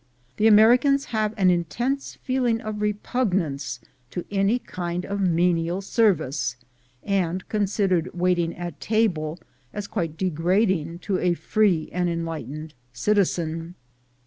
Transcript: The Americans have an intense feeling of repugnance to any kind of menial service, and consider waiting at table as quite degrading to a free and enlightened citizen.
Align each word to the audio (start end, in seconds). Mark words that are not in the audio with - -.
The 0.37 0.47
Americans 0.47 1.05
have 1.13 1.31
an 1.37 1.51
intense 1.51 2.15
feeling 2.23 2.59
of 2.59 2.81
repugnance 2.81 3.79
to 4.09 4.25
any 4.31 4.57
kind 4.57 5.05
of 5.05 5.21
menial 5.21 5.79
service, 5.83 6.55
and 7.03 7.47
consider 7.49 8.05
waiting 8.11 8.55
at 8.55 8.79
table 8.81 9.37
as 9.71 9.85
quite 9.85 10.17
degrading 10.17 10.97
to 11.05 11.19
a 11.19 11.35
free 11.35 11.87
and 11.93 12.09
enlightened 12.09 12.73
citizen. 12.91 13.75